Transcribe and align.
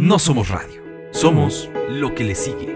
No 0.00 0.18
somos 0.18 0.48
radio, 0.48 0.80
somos 1.12 1.68
lo 1.90 2.14
que 2.14 2.24
le 2.24 2.34
sigue. 2.34 2.74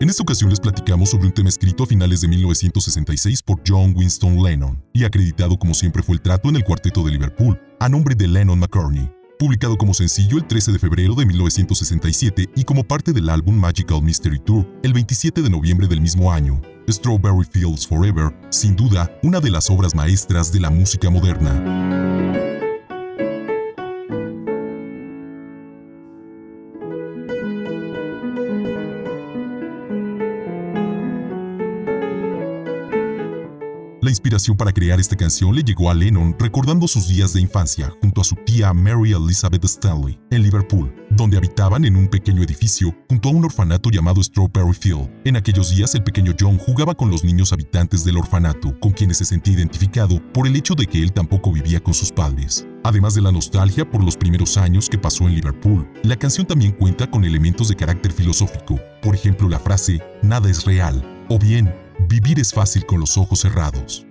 En 0.00 0.08
esta 0.08 0.22
ocasión 0.22 0.50
les 0.50 0.60
platicamos 0.60 1.10
sobre 1.10 1.26
un 1.26 1.32
tema 1.32 1.48
escrito 1.48 1.82
a 1.82 1.86
finales 1.88 2.20
de 2.20 2.28
1966 2.28 3.42
por 3.42 3.60
John 3.66 3.92
Winston 3.96 4.40
Lennon 4.40 4.80
y 4.92 5.02
acreditado 5.02 5.58
como 5.58 5.74
siempre 5.74 6.04
fue 6.04 6.14
el 6.14 6.20
trato 6.20 6.48
en 6.48 6.54
el 6.54 6.62
cuarteto 6.62 7.02
de 7.02 7.10
Liverpool, 7.10 7.60
a 7.80 7.88
nombre 7.88 8.14
de 8.14 8.28
Lennon 8.28 8.56
McCartney, 8.56 9.10
publicado 9.36 9.76
como 9.76 9.94
sencillo 9.94 10.36
el 10.38 10.46
13 10.46 10.70
de 10.70 10.78
febrero 10.78 11.16
de 11.16 11.26
1967 11.26 12.50
y 12.54 12.62
como 12.62 12.84
parte 12.84 13.12
del 13.12 13.28
álbum 13.28 13.56
Magical 13.56 14.00
Mystery 14.00 14.38
Tour 14.38 14.64
el 14.84 14.92
27 14.92 15.42
de 15.42 15.50
noviembre 15.50 15.88
del 15.88 16.00
mismo 16.00 16.32
año. 16.32 16.62
Strawberry 16.88 17.44
Fields 17.50 17.84
Forever, 17.84 18.32
sin 18.50 18.76
duda, 18.76 19.10
una 19.24 19.40
de 19.40 19.50
las 19.50 19.70
obras 19.70 19.92
maestras 19.92 20.52
de 20.52 20.60
la 20.60 20.70
música 20.70 21.10
moderna. 21.10 22.47
La 34.08 34.12
inspiración 34.12 34.56
para 34.56 34.72
crear 34.72 34.98
esta 34.98 35.16
canción 35.16 35.54
le 35.54 35.62
llegó 35.62 35.90
a 35.90 35.94
Lennon 35.94 36.34
recordando 36.38 36.88
sus 36.88 37.08
días 37.08 37.34
de 37.34 37.42
infancia 37.42 37.92
junto 38.00 38.22
a 38.22 38.24
su 38.24 38.36
tía 38.36 38.72
Mary 38.72 39.12
Elizabeth 39.12 39.62
Stanley 39.66 40.18
en 40.30 40.44
Liverpool, 40.44 40.90
donde 41.10 41.36
habitaban 41.36 41.84
en 41.84 41.94
un 41.94 42.08
pequeño 42.08 42.42
edificio 42.42 42.96
junto 43.10 43.28
a 43.28 43.32
un 43.32 43.44
orfanato 43.44 43.90
llamado 43.90 44.22
Strawberry 44.22 44.72
Field. 44.72 45.10
En 45.26 45.36
aquellos 45.36 45.76
días 45.76 45.94
el 45.94 46.04
pequeño 46.04 46.32
John 46.40 46.56
jugaba 46.56 46.94
con 46.94 47.10
los 47.10 47.22
niños 47.22 47.52
habitantes 47.52 48.02
del 48.02 48.16
orfanato, 48.16 48.74
con 48.80 48.92
quienes 48.92 49.18
se 49.18 49.26
sentía 49.26 49.52
identificado 49.52 50.22
por 50.32 50.46
el 50.46 50.56
hecho 50.56 50.74
de 50.74 50.86
que 50.86 51.02
él 51.02 51.12
tampoco 51.12 51.52
vivía 51.52 51.78
con 51.78 51.92
sus 51.92 52.10
padres. 52.10 52.66
Además 52.84 53.14
de 53.14 53.20
la 53.20 53.30
nostalgia 53.30 53.90
por 53.90 54.02
los 54.02 54.16
primeros 54.16 54.56
años 54.56 54.88
que 54.88 54.96
pasó 54.96 55.24
en 55.24 55.34
Liverpool, 55.34 55.86
la 56.02 56.16
canción 56.16 56.46
también 56.46 56.72
cuenta 56.72 57.10
con 57.10 57.26
elementos 57.26 57.68
de 57.68 57.76
carácter 57.76 58.12
filosófico, 58.12 58.80
por 59.02 59.14
ejemplo 59.14 59.50
la 59.50 59.58
frase, 59.58 60.00
nada 60.22 60.48
es 60.48 60.64
real, 60.64 61.26
o 61.28 61.38
bien, 61.38 61.74
Vivir 62.08 62.40
es 62.40 62.54
fácil 62.54 62.86
con 62.86 63.00
los 63.00 63.18
ojos 63.18 63.40
cerrados. 63.40 64.07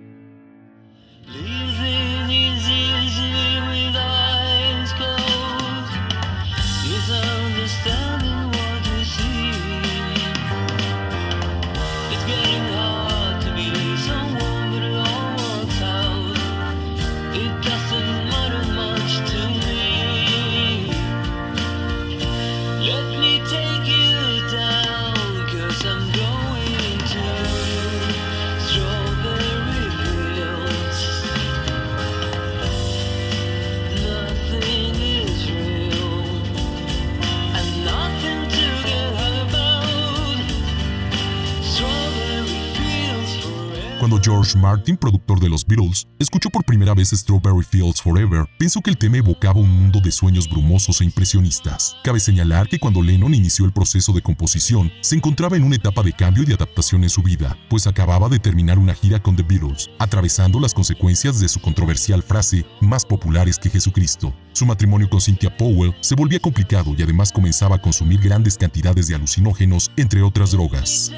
George 44.28 44.58
Martin, 44.58 44.98
productor 44.98 45.40
de 45.40 45.48
los 45.48 45.66
Beatles, 45.66 46.06
escuchó 46.18 46.50
por 46.50 46.62
primera 46.62 46.92
vez 46.92 47.12
Strawberry 47.12 47.64
Fields 47.64 48.02
Forever, 48.02 48.44
pensó 48.58 48.82
que 48.82 48.90
el 48.90 48.98
tema 48.98 49.16
evocaba 49.16 49.58
un 49.58 49.70
mundo 49.70 50.02
de 50.02 50.12
sueños 50.12 50.46
brumosos 50.50 51.00
e 51.00 51.04
impresionistas. 51.04 51.96
Cabe 52.04 52.20
señalar 52.20 52.68
que 52.68 52.78
cuando 52.78 53.00
Lennon 53.00 53.32
inició 53.32 53.64
el 53.64 53.72
proceso 53.72 54.12
de 54.12 54.20
composición, 54.20 54.92
se 55.00 55.16
encontraba 55.16 55.56
en 55.56 55.62
una 55.62 55.76
etapa 55.76 56.02
de 56.02 56.12
cambio 56.12 56.42
y 56.42 56.46
de 56.46 56.52
adaptación 56.52 57.04
en 57.04 57.08
su 57.08 57.22
vida, 57.22 57.56
pues 57.70 57.86
acababa 57.86 58.28
de 58.28 58.38
terminar 58.38 58.78
una 58.78 58.94
gira 58.94 59.18
con 59.18 59.34
The 59.34 59.44
Beatles, 59.44 59.88
atravesando 59.98 60.60
las 60.60 60.74
consecuencias 60.74 61.40
de 61.40 61.48
su 61.48 61.62
controversial 61.62 62.22
frase, 62.22 62.66
más 62.82 63.06
populares 63.06 63.58
que 63.58 63.70
Jesucristo. 63.70 64.34
Su 64.52 64.66
matrimonio 64.66 65.08
con 65.08 65.22
Cynthia 65.22 65.56
Powell 65.56 65.94
se 66.02 66.14
volvía 66.14 66.38
complicado 66.38 66.94
y 66.98 67.02
además 67.02 67.32
comenzaba 67.32 67.76
a 67.76 67.80
consumir 67.80 68.20
grandes 68.20 68.58
cantidades 68.58 69.08
de 69.08 69.14
alucinógenos, 69.14 69.90
entre 69.96 70.20
otras 70.20 70.50
drogas. 70.50 71.10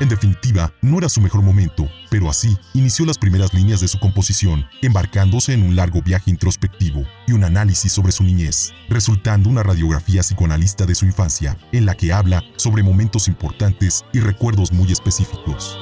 En 0.00 0.08
definitiva, 0.08 0.72
no 0.80 0.98
era 0.98 1.08
su 1.08 1.20
mejor 1.20 1.42
momento, 1.42 1.88
pero 2.08 2.30
así 2.30 2.56
inició 2.72 3.04
las 3.04 3.18
primeras 3.18 3.52
líneas 3.52 3.80
de 3.80 3.88
su 3.88 3.98
composición, 3.98 4.64
embarcándose 4.80 5.54
en 5.54 5.64
un 5.64 5.74
largo 5.74 6.02
viaje 6.02 6.30
introspectivo 6.30 7.04
y 7.26 7.32
un 7.32 7.42
análisis 7.42 7.90
sobre 7.90 8.12
su 8.12 8.22
niñez, 8.22 8.72
resultando 8.88 9.50
una 9.50 9.64
radiografía 9.64 10.22
psicoanalista 10.22 10.86
de 10.86 10.94
su 10.94 11.04
infancia, 11.04 11.58
en 11.72 11.84
la 11.84 11.96
que 11.96 12.12
habla 12.12 12.44
sobre 12.56 12.84
momentos 12.84 13.26
importantes 13.26 14.04
y 14.12 14.20
recuerdos 14.20 14.72
muy 14.72 14.92
específicos. 14.92 15.76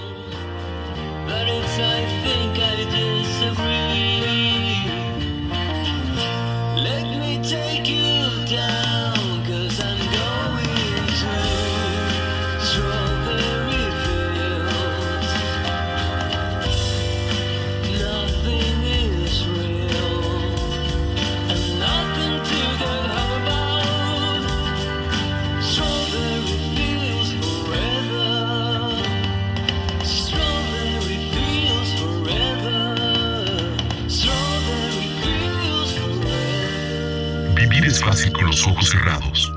Vivir 37.77 37.91
es 37.91 38.03
fácil 38.03 38.33
con 38.33 38.47
los 38.47 38.67
ojos 38.67 38.89
cerrados. 38.89 39.53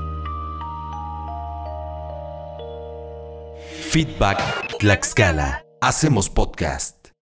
Feedback 3.90 4.76
Tlaxcala. 4.78 5.64
Hacemos 5.80 6.28
podcast. 6.28 6.99